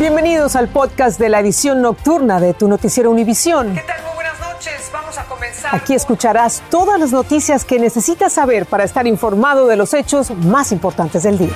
[0.00, 3.74] Bienvenidos al podcast de la edición nocturna de tu noticiero Univisión.
[3.74, 4.02] ¿Qué tal?
[4.02, 4.90] Muy buenas noches.
[4.90, 5.74] Vamos a comenzar.
[5.74, 10.72] Aquí escucharás todas las noticias que necesitas saber para estar informado de los hechos más
[10.72, 11.52] importantes del día.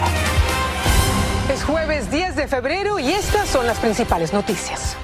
[1.50, 4.94] Es jueves 10 de febrero y estas son las principales noticias.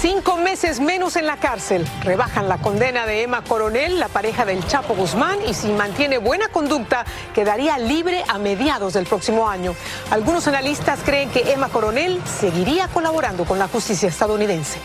[0.00, 1.86] Cinco meses menos en la cárcel.
[2.02, 6.48] Rebajan la condena de Emma Coronel, la pareja del Chapo Guzmán, y si mantiene buena
[6.48, 9.74] conducta, quedaría libre a mediados del próximo año.
[10.10, 14.78] Algunos analistas creen que Emma Coronel seguiría colaborando con la justicia estadounidense.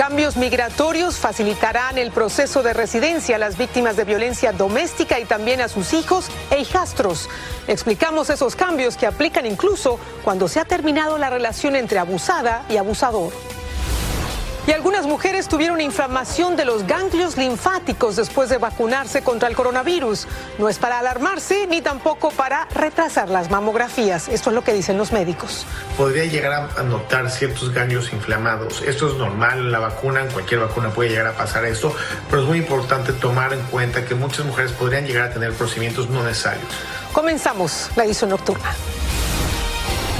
[0.00, 5.60] Cambios migratorios facilitarán el proceso de residencia a las víctimas de violencia doméstica y también
[5.60, 7.28] a sus hijos e hijastros.
[7.68, 12.78] Explicamos esos cambios que aplican incluso cuando se ha terminado la relación entre abusada y
[12.78, 13.30] abusador.
[14.66, 20.26] Y algunas mujeres tuvieron inflamación de los ganglios linfáticos después de vacunarse contra el coronavirus.
[20.58, 24.28] No es para alarmarse ni tampoco para retrasar las mamografías.
[24.28, 25.66] Esto es lo que dicen los médicos.
[25.96, 28.82] Podría llegar a notar ciertos ganglios inflamados.
[28.82, 31.94] Esto es normal en la vacuna, en cualquier vacuna puede llegar a pasar esto,
[32.28, 36.10] pero es muy importante tomar en cuenta que muchas mujeres podrían llegar a tener procedimientos
[36.10, 36.66] no necesarios.
[37.12, 38.70] Comenzamos la edición nocturna.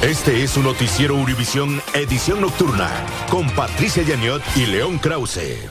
[0.03, 2.89] Este es un noticiero Univisión Edición Nocturna
[3.29, 5.69] con Patricia Yaniot y León Krause.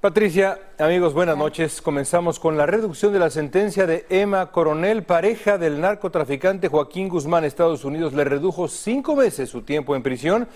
[0.00, 1.82] Patricia, amigos, buenas noches.
[1.82, 7.44] Comenzamos con la reducción de la sentencia de Emma Coronel, pareja del narcotraficante Joaquín Guzmán.
[7.44, 10.48] Estados Unidos le redujo cinco meses su tiempo en prisión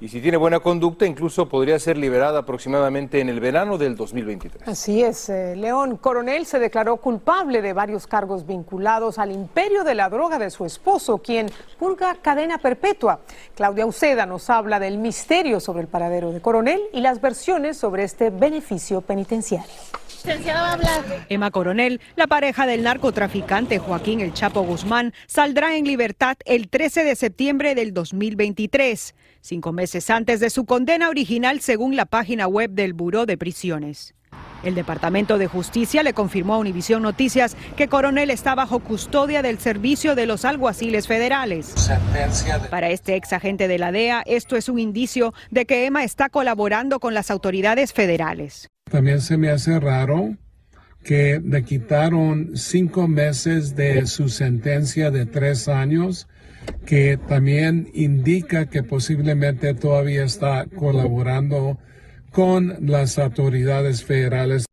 [0.00, 4.68] y si tiene buena conducta incluso podría ser liberada aproximadamente en el verano del 2023.
[4.68, 5.96] Así es, eh, León.
[5.96, 10.64] Coronel se declaró culpable de varios cargos vinculados al imperio de la droga de su
[10.64, 13.20] esposo, quien purga cadena perpetua.
[13.56, 18.04] Claudia Uceda nos habla del misterio sobre el paradero de Coronel y las versiones sobre
[18.04, 19.67] este beneficio penitenciario.
[21.28, 27.04] Emma Coronel, la pareja del narcotraficante Joaquín El Chapo Guzmán, saldrá en libertad el 13
[27.04, 32.70] de septiembre del 2023, cinco meses antes de su condena original según la página web
[32.70, 34.14] del Buró de Prisiones.
[34.64, 39.58] El Departamento de Justicia le confirmó a Univisión Noticias que Coronel está bajo custodia del
[39.58, 41.74] Servicio de los Alguaciles Federales.
[42.68, 46.28] Para este ex agente de la DEA, esto es un indicio de que Emma está
[46.28, 48.68] colaborando con las autoridades federales.
[48.90, 50.36] También se me hace raro
[51.04, 56.28] que le quitaron cinco meses de su sentencia de tres años,
[56.86, 61.78] que también indica que posiblemente todavía está colaborando
[62.30, 64.66] con las autoridades federales.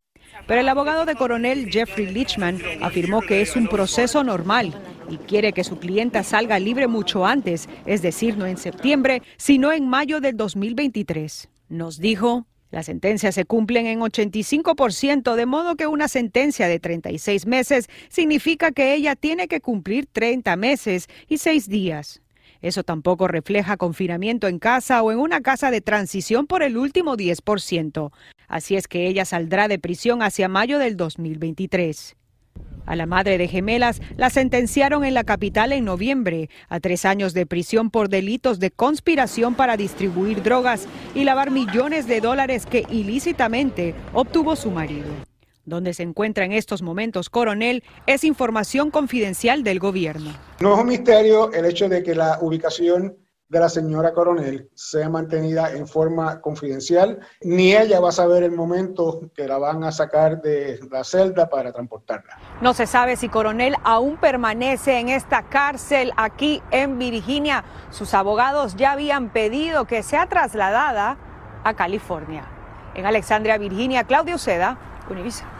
[0.48, 4.74] Pero el abogado de coronel Jeffrey Lichman afirmó que es un proceso normal
[5.10, 9.72] y quiere que su clienta salga libre mucho antes, es decir, no en septiembre, sino
[9.72, 11.50] en mayo del 2023.
[11.70, 17.46] Nos dijo, las sentencias se cumplen en 85%, de modo que una sentencia de 36
[17.46, 22.22] meses significa que ella tiene que cumplir 30 meses y 6 días.
[22.62, 27.16] Eso tampoco refleja confinamiento en casa o en una casa de transición por el último
[27.16, 28.12] 10%.
[28.50, 32.18] Así es que ella saldrá de prisión hacia mayo del 2023.
[32.86, 37.34] A la madre de gemelas la sentenciaron en la capital en noviembre a tres años
[37.34, 42.86] de prisión por delitos de conspiración para distribuir drogas y lavar millones de dólares que
[42.90, 45.08] ilícitamente obtuvo su marido.
[45.66, 50.32] Donde se encuentra en estos momentos Coronel es información confidencial del gobierno.
[50.60, 53.18] No es un misterio el hecho de que la ubicación
[53.56, 58.52] de la señora Coronel sea mantenida en forma confidencial, ni ella va a saber el
[58.52, 62.38] momento que la van a sacar de la celda para transportarla.
[62.60, 67.64] No se sabe si Coronel aún permanece en esta cárcel aquí en Virginia.
[67.92, 71.18] Sus abogados ya habían pedido que sea trasladada
[71.64, 72.44] a California.
[72.94, 74.78] En Alexandria, Virginia, Claudio Seda,
[75.10, 75.55] Univision.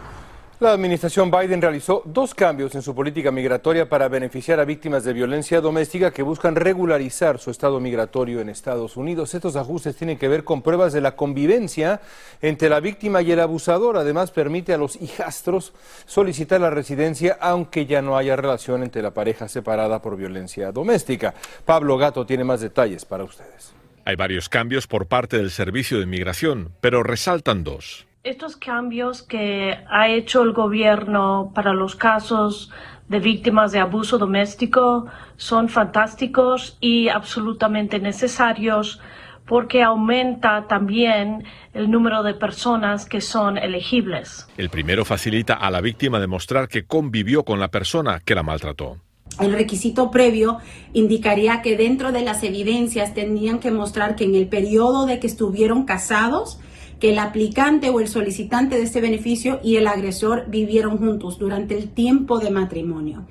[0.58, 5.12] La administración Biden realizó dos cambios en su política migratoria para beneficiar a víctimas de
[5.12, 9.34] violencia doméstica que buscan regularizar su estado migratorio en Estados Unidos.
[9.34, 12.00] Estos ajustes tienen que ver con pruebas de la convivencia
[12.40, 13.98] entre la víctima y el abusador.
[13.98, 15.74] Además, permite a los hijastros
[16.06, 21.34] solicitar la residencia aunque ya no haya relación entre la pareja separada por violencia doméstica.
[21.66, 23.74] Pablo Gato tiene más detalles para ustedes.
[24.06, 29.78] Hay varios cambios por parte del Servicio de Inmigración, pero resaltan dos estos cambios que
[29.88, 32.72] ha hecho el gobierno para los casos
[33.08, 35.06] de víctimas de abuso doméstico
[35.36, 39.00] son fantásticos y absolutamente necesarios
[39.46, 44.48] porque aumenta también el número de personas que son elegibles.
[44.56, 48.96] El primero facilita a la víctima demostrar que convivió con la persona que la maltrató.
[49.38, 50.58] El requisito previo
[50.92, 55.28] indicaría que dentro de las evidencias tenían que mostrar que en el periodo de que
[55.28, 56.58] estuvieron casados,
[57.00, 61.76] que el aplicante o el solicitante de este beneficio y el agresor vivieron juntos durante
[61.76, 63.26] el tiempo de matrimonio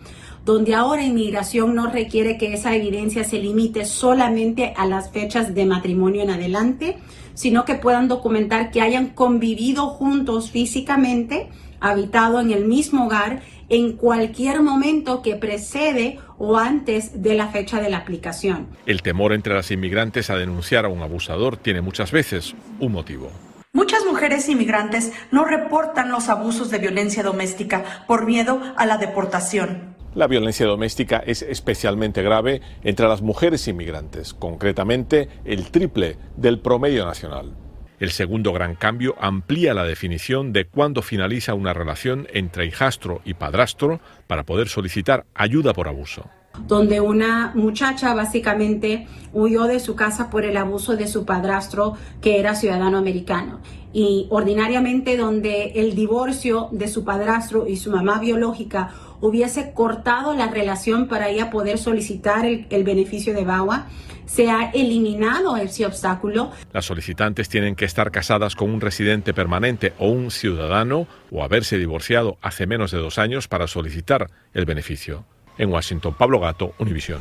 [0.45, 5.65] donde ahora inmigración no requiere que esa evidencia se limite solamente a las fechas de
[5.65, 6.97] matrimonio en adelante,
[7.33, 13.93] sino que puedan documentar que hayan convivido juntos físicamente, habitado en el mismo hogar en
[13.93, 18.67] cualquier momento que precede o antes de la fecha de la aplicación.
[18.85, 23.31] El temor entre las inmigrantes a denunciar a un abusador tiene muchas veces un motivo.
[23.75, 29.97] Muchas mujeres inmigrantes no reportan los abusos de violencia doméstica por miedo a la deportación.
[30.13, 37.05] La violencia doméstica es especialmente grave entre las mujeres inmigrantes, concretamente el triple del promedio
[37.05, 37.53] nacional.
[37.99, 43.33] El segundo gran cambio amplía la definición de cuándo finaliza una relación entre hijastro y
[43.33, 46.29] padrastro para poder solicitar ayuda por abuso
[46.67, 52.39] donde una muchacha básicamente huyó de su casa por el abuso de su padrastro que
[52.39, 53.59] era ciudadano americano.
[53.93, 58.91] Y ordinariamente donde el divorcio de su padrastro y su mamá biológica
[59.21, 63.87] hubiese cortado la relación para ella poder solicitar el, beneficio de BAWA,
[64.25, 66.51] se ha eliminado ese obstáculo.
[66.73, 71.77] Las solicitantes tienen que estar casadas con un residente permanente o un ciudadano o haberse
[71.77, 75.25] divorciado hace menos de dos años para solicitar el beneficio.
[75.57, 77.19] En Washington, Pablo Gato, Univisión.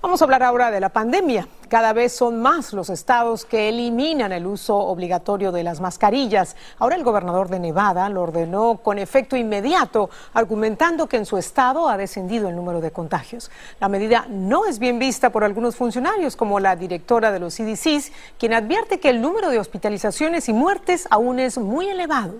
[0.00, 1.48] Vamos a hablar ahora de la pandemia.
[1.68, 6.54] Cada vez son más los estados que eliminan el uso obligatorio de las mascarillas.
[6.78, 11.88] Ahora el gobernador de Nevada lo ordenó con efecto inmediato, argumentando que en su estado
[11.88, 13.50] ha descendido el número de contagios.
[13.80, 18.12] La medida no es bien vista por algunos funcionarios, como la directora de los CDCs,
[18.38, 22.34] quien advierte que el número de hospitalizaciones y muertes aún es muy elevado.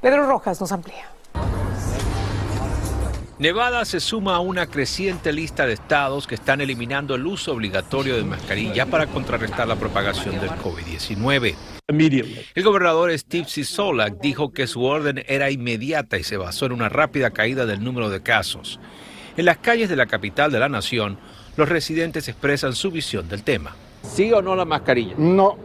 [0.00, 1.06] Pedro Rojas nos amplía.
[3.40, 8.14] Nevada se suma a una creciente lista de estados que están eliminando el uso obligatorio
[8.14, 11.54] de mascarilla para contrarrestar la propagación del COVID-19.
[12.54, 16.90] El gobernador Steve Sisolak dijo que su orden era inmediata y se basó en una
[16.90, 18.78] rápida caída del número de casos.
[19.38, 21.16] En las calles de la capital de la nación,
[21.56, 23.74] los residentes expresan su visión del tema.
[24.02, 25.14] ¿Sí o no la mascarilla?
[25.16, 25.56] No,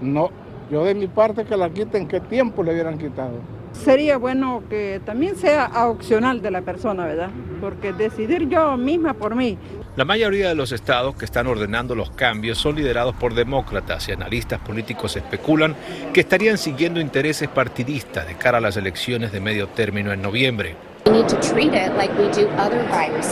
[0.00, 0.30] no.
[0.70, 3.59] Yo de mi parte que la quiten, ¿qué tiempo le hubieran quitado?
[3.72, 7.30] Sería bueno que también sea opcional de la persona, ¿verdad?
[7.60, 9.56] Porque decidir yo misma por mí.
[9.96, 14.12] La mayoría de los estados que están ordenando los cambios son liderados por demócratas y
[14.12, 15.74] analistas políticos especulan
[16.12, 20.89] que estarían siguiendo intereses partidistas de cara a las elecciones de medio término en noviembre.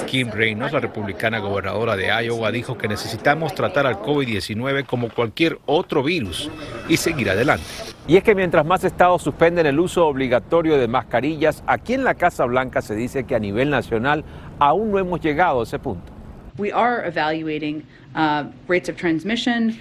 [0.07, 5.59] Kim Reynolds, la republicana gobernadora de Iowa, dijo que necesitamos tratar al COVID-19 como cualquier
[5.67, 6.51] otro virus
[6.89, 7.65] y seguir adelante.
[8.07, 12.15] Y es que mientras más estados suspenden el uso obligatorio de mascarillas, aquí en la
[12.15, 14.25] Casa Blanca se dice que a nivel nacional
[14.59, 16.13] aún no hemos llegado a ese punto.
[16.59, 16.65] Uh,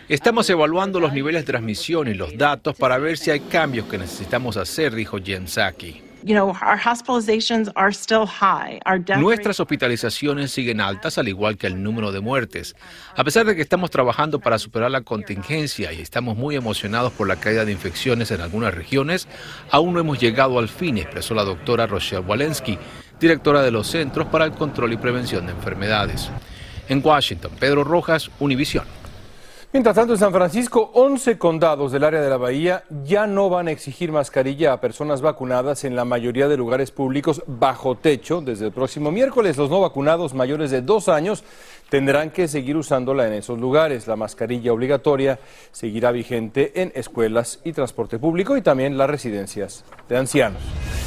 [0.07, 3.98] Estamos evaluando los niveles de transmisión y los datos para ver si hay cambios que
[3.98, 6.06] necesitamos hacer, dijo Jen Psaki.
[9.18, 12.76] Nuestras hospitalizaciones siguen altas, al igual que el número de muertes.
[13.16, 17.28] A pesar de que estamos trabajando para superar la contingencia y estamos muy emocionados por
[17.28, 19.28] la caída de infecciones en algunas regiones,
[19.72, 22.78] aún no hemos llegado al fin, expresó la doctora Rochelle Walensky,
[23.20, 26.30] directora de los Centros para el Control y Prevención de Enfermedades.
[26.90, 28.97] En Washington, Pedro Rojas, Univisión.
[29.74, 33.68] Mientras tanto, en San Francisco, 11 condados del área de la bahía ya no van
[33.68, 38.40] a exigir mascarilla a personas vacunadas en la mayoría de lugares públicos bajo techo.
[38.40, 41.44] Desde el próximo miércoles, los no vacunados mayores de dos años
[41.90, 44.08] tendrán que seguir usándola en esos lugares.
[44.08, 45.38] La mascarilla obligatoria
[45.74, 50.62] seguirá vigente en escuelas y transporte público y también las residencias de ancianos.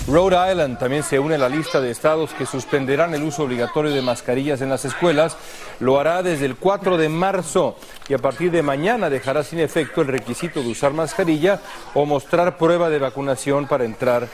[0.07, 3.93] Rhode Island también se une a la lista de estados que suspenderán el uso obligatorio
[3.93, 5.37] de mascarillas en las escuelas.
[5.79, 7.77] Lo hará desde el 4 de marzo
[8.09, 11.61] y a partir de mañana dejará sin efecto el requisito de usar mascarilla
[11.95, 14.29] o mostrar prueba de vacunación para entrar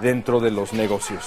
[0.00, 1.24] dentro de los negocios.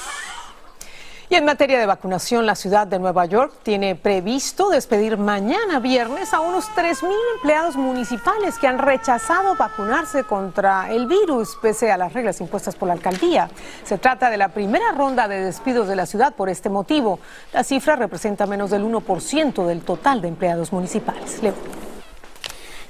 [1.29, 6.31] Y en materia de vacunación, la ciudad de Nueva York tiene previsto despedir mañana viernes
[6.31, 12.13] a unos 3.000 empleados municipales que han rechazado vacunarse contra el virus, pese a las
[12.13, 13.49] reglas impuestas por la alcaldía.
[13.83, 17.19] Se trata de la primera ronda de despidos de la ciudad por este motivo.
[17.51, 21.41] La cifra representa menos del 1% del total de empleados municipales.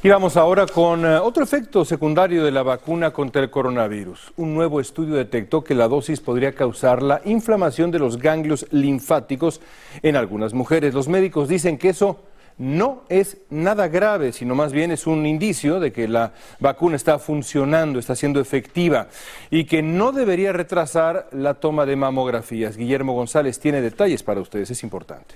[0.05, 4.33] Y vamos ahora con eh, otro efecto secundario de la vacuna contra el coronavirus.
[4.35, 9.61] Un nuevo estudio detectó que la dosis podría causar la inflamación de los ganglios linfáticos
[10.01, 10.93] en algunas mujeres.
[10.93, 12.19] Los médicos dicen que eso
[12.57, 17.17] no es nada grave, sino más bien es un indicio de que la vacuna está
[17.17, 19.07] funcionando, está siendo efectiva
[19.49, 22.75] y que no debería retrasar la toma de mamografías.
[22.75, 25.35] Guillermo González tiene detalles para ustedes, es importante.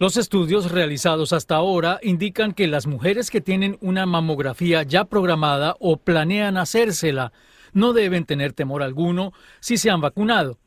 [0.00, 5.74] Los estudios realizados hasta ahora indican que las mujeres que tienen una mamografía ya programada
[5.80, 7.32] o planean hacérsela
[7.72, 10.60] no deben tener temor alguno si se han vacunado.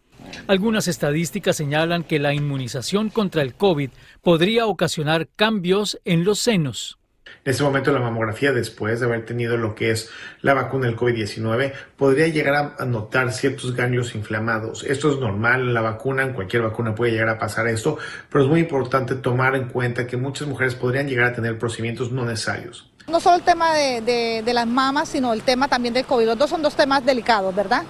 [0.48, 7.00] Algunas estadísticas señalan que la inmunización contra el COVID podría ocasionar cambios en los senos.
[7.44, 10.10] En ese momento la mamografía, después de haber tenido lo que es
[10.42, 14.84] la vacuna del COVID-19, podría llegar a notar ciertos ganglios inflamados.
[14.84, 17.98] Esto es normal en la vacuna, en cualquier vacuna puede llegar a pasar esto,
[18.30, 22.12] pero es muy importante tomar en cuenta que muchas mujeres podrían llegar a tener procedimientos
[22.12, 22.88] no necesarios.
[23.08, 26.26] No solo el tema de, las mamas, sino el tema también del COVID.
[26.26, 27.84] Los dos son dos temas delicados, ¿verdad?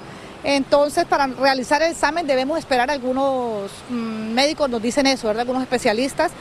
[0.43, 5.41] Entonces, para realizar el examen debemos esperar, algunos mm, médicos nos dicen eso, ¿verdad?
[5.41, 6.31] Algunos especialistas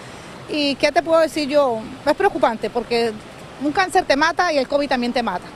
[0.52, 1.80] ¿Y qué te puedo decir yo?
[2.04, 3.12] Es preocupante porque
[3.62, 5.46] un cáncer te mata y el COVID también te mata.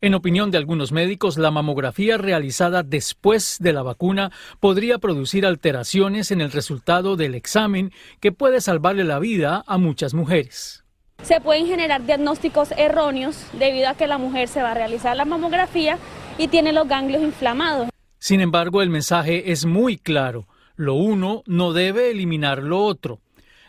[0.00, 4.30] En opinión de algunos médicos, la mamografía realizada después de la vacuna
[4.60, 10.14] podría producir alteraciones en el resultado del examen que puede salvarle la vida a muchas
[10.14, 10.84] mujeres.
[11.22, 15.24] Se pueden generar diagnósticos erróneos debido a que la mujer se va a realizar la
[15.24, 15.98] mamografía
[16.38, 17.88] y tiene los ganglios inflamados.
[18.18, 20.46] Sin embargo, el mensaje es muy claro.
[20.76, 23.20] Lo uno no debe eliminar lo otro.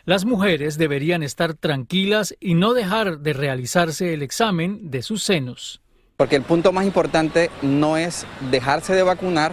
[0.08, 5.82] Las mujeres deberían estar tranquilas y no dejar de realizarse el examen de sus senos.
[6.16, 9.52] Porque el punto más importante no es dejarse de vacunar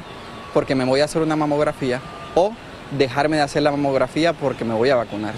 [0.53, 2.00] porque me voy a hacer una mamografía
[2.35, 2.53] o
[2.97, 5.35] dejarme de hacer la mamografía porque me voy a vacunar.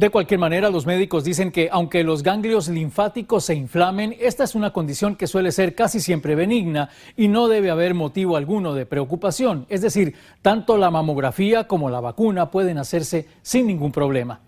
[0.00, 4.54] De cualquier manera, los médicos dicen que aunque los ganglios linfáticos se inflamen, esta es
[4.54, 6.88] una condición que suele ser casi siempre benigna
[7.18, 9.66] y no debe haber motivo alguno de preocupación.
[9.68, 14.40] Es decir, tanto la mamografía como la vacuna pueden hacerse sin ningún problema.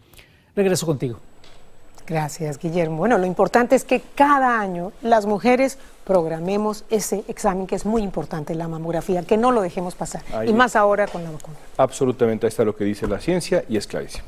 [0.56, 1.18] Regreso contigo.
[2.06, 2.97] Gracias, Guillermo.
[2.97, 8.00] Bueno, lo importante es que cada año las mujeres programemos ese examen que es muy
[8.00, 10.23] importante, la mamografía, que no lo dejemos pasar.
[10.47, 11.59] y más ahora con la vacuna.
[11.76, 14.25] Absolutamente, ahí está lo que dice la ciencia y es clarísimo.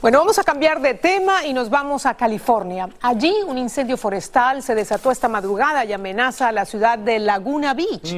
[0.00, 2.88] Bueno, vamos a cambiar de tema y nos vamos a California.
[3.02, 7.74] Allí un incendio forestal se desató esta madrugada y amenaza a la ciudad de Laguna
[7.74, 8.14] Beach.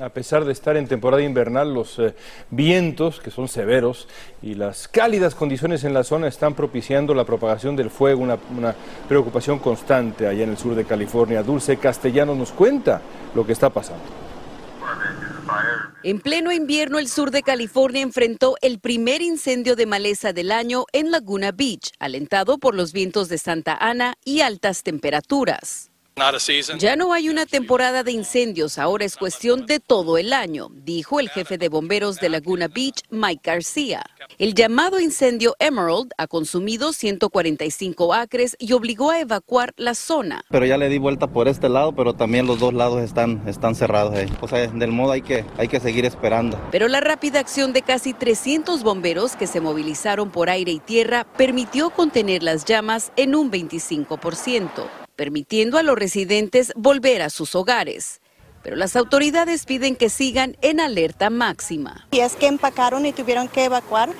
[0.00, 2.14] A pesar de estar en temporada invernal, los eh,
[2.48, 4.08] vientos, que son severos,
[4.40, 8.74] y las cálidas condiciones en la zona están propiciando la propagación del fuego, una,
[9.06, 11.42] preocupación constante allá en el sur de California.
[11.42, 13.02] Dulce Castellano nos cuenta
[13.34, 14.02] lo que está pasando.
[16.04, 20.84] En pleno invierno, el sur de California enfrentó el primer incendio de maleza del año
[20.92, 25.90] en Laguna Beach, alentado por los vientos de Santa Ana y altas temperaturas.
[26.78, 31.20] Ya no hay una temporada de incendios, ahora es cuestión de todo el año, dijo
[31.20, 34.04] el jefe de bomberos de Laguna Beach, Mike García.
[34.38, 40.44] El llamado incendio Emerald ha consumido 145 acres y obligó a evacuar la zona.
[40.50, 43.74] Pero ya le di vuelta por este lado, pero también los dos lados están, están
[43.74, 44.28] cerrados ahí.
[44.40, 46.60] O sea, del modo hay que, hay que seguir esperando.
[46.70, 51.24] Pero la rápida acción de casi 300 bomberos que se movilizaron por aire y tierra
[51.36, 58.20] permitió contener las llamas en un 25% permitiendo a los residentes volver a sus hogares.
[58.62, 62.06] Pero las autoridades piden que sigan en alerta máxima.
[62.12, 64.10] Y es que empacaron y tuvieron que evacuar,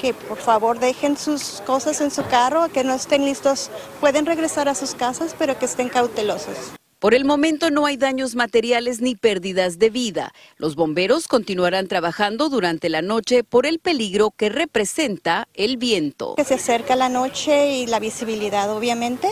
[0.00, 3.68] que por favor dejen sus cosas en su carro, que no estén listos,
[4.00, 6.56] pueden regresar a sus casas, pero que estén cautelosos.
[7.00, 10.32] Por el momento no hay daños materiales ni pérdidas de vida.
[10.56, 16.36] Los bomberos continuarán trabajando durante la noche por el peligro que representa el viento.
[16.36, 19.28] Que se acerca la noche y la visibilidad, obviamente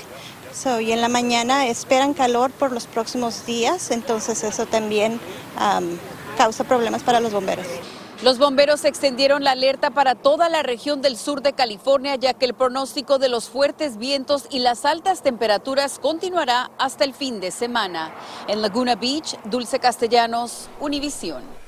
[0.80, 5.18] y en la mañana esperan calor por los próximos días, entonces eso también
[6.36, 7.66] causa problemas para los bomberos.
[8.22, 12.44] Los bomberos extendieron la alerta para toda la región del sur de California, ya que
[12.44, 17.50] el pronóstico de los fuertes vientos y las altas temperaturas continuará hasta el fin de
[17.50, 18.14] semana.
[18.46, 21.61] En Laguna Beach, Dulce Castellanos, Univisión.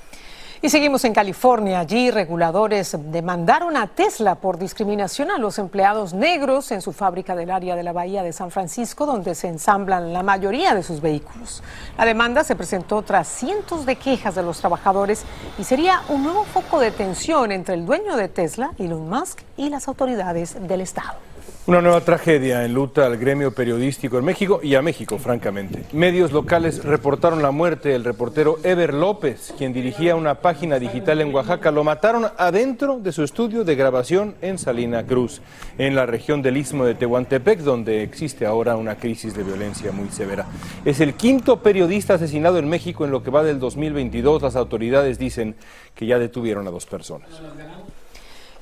[0.64, 1.80] Y seguimos en California.
[1.80, 7.50] Allí reguladores demandaron a Tesla por discriminación a los empleados negros en su fábrica del
[7.50, 11.62] área de la Bahía de San Francisco, donde se ensamblan la mayoría de sus vehículos.
[11.99, 15.25] La demanda se presentó tras cientos de quejas de los trabajadores
[15.59, 19.68] y sería un nuevo foco de tensión entre el dueño de Tesla, Elon Musk, y
[19.68, 21.33] las autoridades del Estado.
[21.66, 25.87] Una nueva tragedia enluta al gremio periodístico en México y a México, francamente.
[25.94, 31.35] Medios locales reportaron la muerte del reportero Ever López, quien dirigía una página digital en
[31.35, 31.71] Oaxaca.
[31.71, 35.40] Lo mataron adentro de su estudio de grabación en Salina Cruz,
[35.78, 40.11] en la región del Istmo de Tehuantepec, donde existe ahora una crisis de violencia muy
[40.11, 40.44] severa.
[40.85, 44.42] Es el quinto periodista asesinado en México en lo que va del 2022.
[44.42, 45.54] Las autoridades dicen
[45.94, 47.30] que ya detuvieron a dos personas.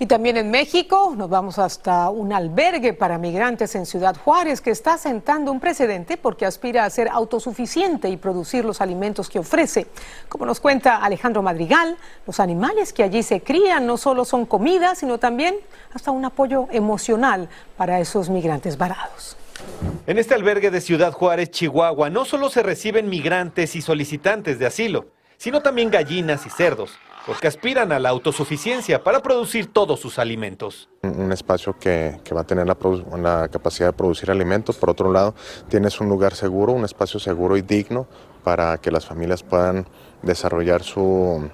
[0.02, 4.72] Y también en México nos vamos hasta un albergue para migrantes en Ciudad Juárez que
[4.72, 9.86] está sentando un precedente porque aspira a ser autosuficiente y producir los alimentos que ofrece.
[10.28, 14.96] Como nos cuenta Alejandro Madrigal, los animales que allí se crían no solo son comida,
[14.96, 15.54] sino también
[15.94, 19.36] hasta un apoyo emocional para esos migrantes varados.
[20.08, 24.66] En este albergue de Ciudad Juárez, Chihuahua, no solo se reciben migrantes y solicitantes de
[24.66, 25.06] asilo,
[25.36, 26.90] sino también gallinas y cerdos
[27.26, 30.88] porque aspiran a la autosuficiencia para producir todos sus alimentos.
[31.02, 34.76] Un espacio que, va a tener la, capacidad de producir alimentos.
[34.76, 35.34] Por otro lado,
[35.68, 38.06] tienes un lugar seguro, un espacio seguro y digno
[38.42, 39.86] para que las familias puedan
[40.22, 41.48] desarrollar su,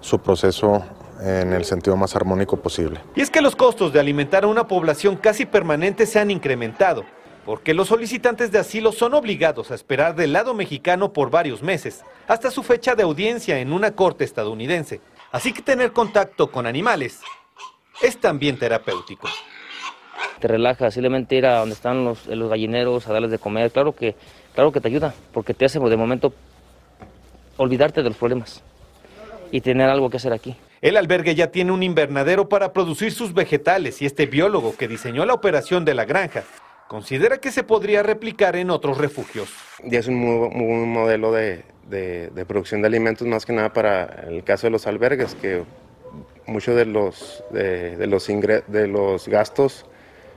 [0.00, 0.82] su proceso
[1.20, 3.00] en el sentido más armónico posible.
[3.14, 7.04] Y es que los costos de alimentar a una población casi permanente se han incrementado
[7.44, 12.04] porque los solicitantes de asilo son obligados a esperar del lado mexicano por varios meses,
[12.28, 15.00] hasta su fecha de audiencia en una corte estadounidense.
[15.32, 17.20] Así que tener contacto con animales
[18.00, 19.28] es también terapéutico.
[20.38, 23.94] Te relaja, simplemente ir a donde están los, los gallineros, a darles de comer, claro
[23.94, 24.14] que,
[24.54, 26.32] claro que te ayuda, porque te hace de momento
[27.56, 28.62] olvidarte de los problemas
[29.50, 30.56] y tener algo que hacer aquí.
[30.80, 35.24] El albergue ya tiene un invernadero para producir sus vegetales y este biólogo que diseñó
[35.24, 36.42] la operación de la granja
[36.92, 39.48] considera que se podría replicar en otros refugios.
[39.82, 41.64] Y es un, modelo de,
[42.46, 45.62] producción de alimentos más que nada para el caso de los albergues, que
[46.46, 49.86] muchos de los, de, los, de los gastos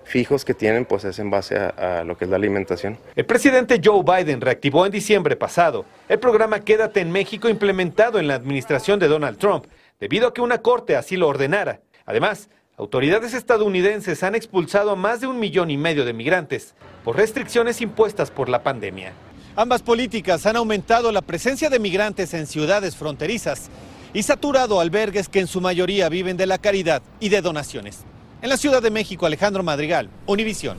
[0.05, 2.97] fijos que tienen, pues es en base a, a, lo que es la alimentación.
[3.17, 8.29] El presidente Joe Biden reactivó en diciembre pasado el programa Quédate en México implementado en
[8.29, 9.65] la administración de Donald Trump,
[9.99, 11.81] debido a que una corte así lo ordenara.
[12.05, 17.15] Además, Autoridades estadounidenses han expulsado a más de un millón y medio de migrantes por
[17.15, 19.13] restricciones impuestas por la pandemia.
[19.55, 23.69] Ambas políticas han aumentado la presencia de migrantes en ciudades fronterizas
[24.13, 27.99] y saturado albergues que en su mayoría viven de la caridad y de donaciones.
[28.41, 30.77] En la Ciudad de México, Alejandro Madrigal, Univisión.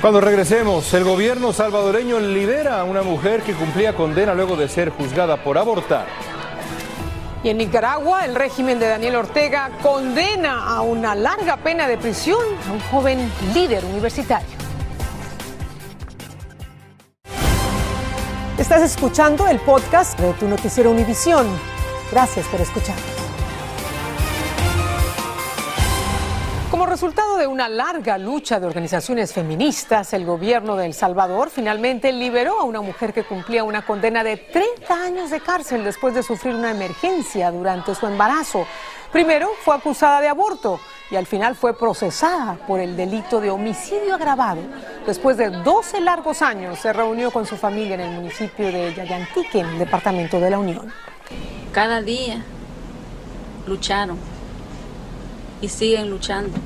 [0.00, 4.90] Cuando regresemos, el gobierno salvadoreño libera a una mujer que cumplía condena luego de ser
[4.90, 6.06] juzgada por abortar.
[7.42, 12.40] Y en Nicaragua, el régimen de Daniel Ortega condena a una larga pena de prisión
[12.68, 14.58] a un joven líder universitario.
[18.58, 21.46] Estás escuchando el podcast de tu noticiero Univisión.
[22.10, 23.17] Gracias por escuchar.
[26.98, 32.58] Resultado de una larga lucha de organizaciones feministas, el gobierno de El Salvador finalmente liberó
[32.58, 36.56] a una mujer que cumplía una condena de 30 años de cárcel después de sufrir
[36.56, 38.66] una emergencia durante su embarazo.
[39.12, 44.16] Primero fue acusada de aborto y al final fue procesada por el delito de homicidio
[44.16, 44.62] agravado.
[45.06, 49.60] Después de 12 largos años se reunió con su familia en el municipio de Yayantique,
[49.60, 50.92] en el departamento de la Unión.
[51.70, 52.42] Cada día
[53.68, 54.18] lucharon
[55.60, 56.58] y siguen luchando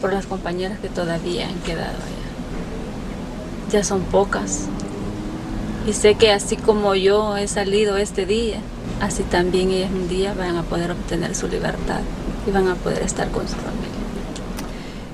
[0.00, 2.28] por las compañeras que todavía han quedado allá.
[3.70, 4.66] Ya son pocas.
[5.86, 8.58] Y sé que así como yo he salido este día,
[9.00, 12.00] así también ellas un día van a poder obtener su libertad
[12.46, 13.77] y van a poder estar con su familia.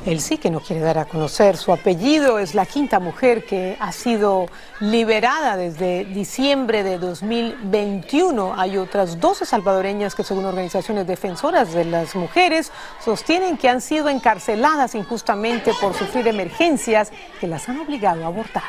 [0.07, 2.39] Él sí que no quiere dar a conocer su apellido.
[2.39, 4.49] Es la quinta mujer que ha sido
[4.81, 8.55] liberada desde diciembre de 2021.
[8.55, 12.71] Hay otras 12 salvadoreñas que, según organizaciones defensoras de las mujeres,
[13.03, 18.65] sostienen que han sido encarceladas injustamente por sufrir emergencias que las han obligado a abortar.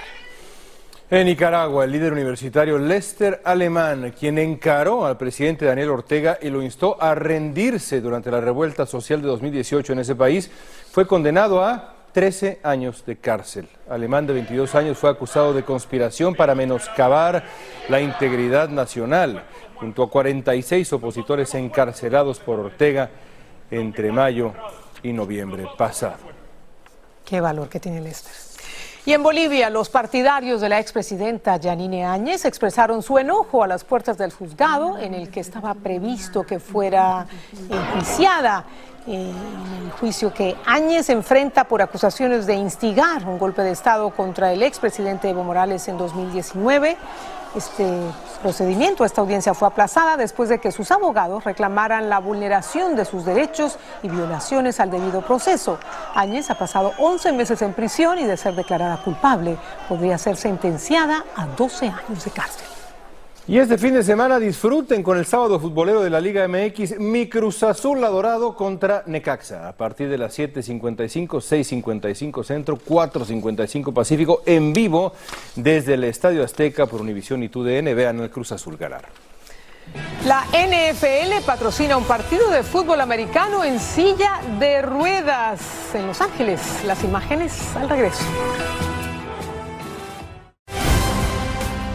[1.07, 6.63] En Nicaragua, el líder universitario Lester Alemán, quien encaró al presidente Daniel Ortega y lo
[6.63, 10.49] instó a rendirse durante la revuelta social de 2018 en ese país,
[10.95, 13.67] fue condenado a 13 años de cárcel.
[13.89, 17.43] Alemán de 22 años fue acusado de conspiración para menoscabar
[17.89, 19.43] la integridad nacional,
[19.75, 23.09] junto a 46 opositores encarcelados por Ortega
[23.69, 24.53] entre mayo
[25.03, 26.15] y noviembre pasado.
[27.25, 28.31] Qué valor que tiene Lester.
[29.05, 33.83] Y en Bolivia, los partidarios de la expresidenta Yanine Áñez expresaron su enojo a las
[33.83, 37.27] puertas del juzgado en el que estaba previsto que fuera
[37.69, 38.65] enjuiciada
[39.07, 44.51] en el juicio que Áñez enfrenta por acusaciones de instigar un golpe de Estado contra
[44.51, 46.97] el expresidente Evo Morales en 2019.
[47.55, 47.99] Este
[48.41, 53.23] procedimiento, esta audiencia fue aplazada después de que sus abogados reclamaran la vulneración de sus
[53.23, 55.79] derechos y violaciones al debido proceso.
[56.15, 61.23] Áñez ha pasado 11 meses en prisión y de ser declarada culpable podría ser sentenciada
[61.35, 62.74] a 12 años de cárcel.
[63.47, 67.29] Y este fin de semana disfruten con el sábado futbolero de la Liga MX, mi
[67.29, 74.73] Cruz Azul Dorado contra Necaxa, a partir de las 7.55, 6.55 Centro, 4.55 Pacífico, en
[74.73, 75.13] vivo
[75.55, 77.95] desde el Estadio Azteca por Univisión y TUDN.
[77.95, 79.05] Vean el Cruz Azul ganar.
[80.25, 86.83] La NFL patrocina un partido de fútbol americano en silla de ruedas en Los Ángeles.
[86.83, 88.23] Las imágenes al regreso.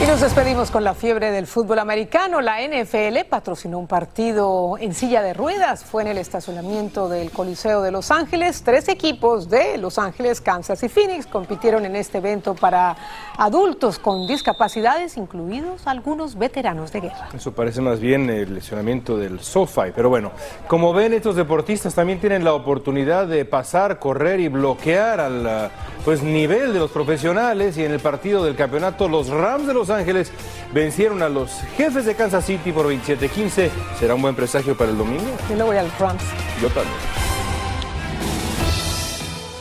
[0.00, 2.40] Y nos despedimos con la fiebre del fútbol americano.
[2.40, 5.84] La NFL patrocinó un partido en silla de ruedas.
[5.84, 8.62] Fue en el estacionamiento del Coliseo de Los Ángeles.
[8.62, 12.96] Tres equipos de Los Ángeles, Kansas y Phoenix compitieron en este evento para
[13.38, 17.30] adultos con discapacidades, incluidos algunos veteranos de guerra.
[17.34, 19.90] Eso parece más bien el lesionamiento del SoFi.
[19.96, 20.30] Pero bueno,
[20.68, 25.72] como ven, estos deportistas también tienen la oportunidad de pasar, correr y bloquear al
[26.04, 27.76] pues, nivel de los profesionales.
[27.78, 30.32] Y en el partido del campeonato, los Rams de Los Ángeles
[30.72, 33.70] vencieron a los jefes de Kansas City por 27-15.
[33.98, 35.24] ¿Será un buen presagio para el domingo?
[35.48, 36.22] Yo lo voy al Rams.
[36.60, 36.96] Yo también.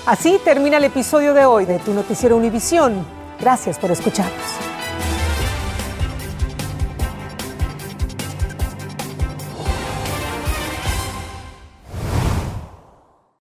[0.05, 3.05] Así termina el episodio de hoy de Tu Noticiero Univisión.
[3.39, 4.66] Gracias por escucharnos.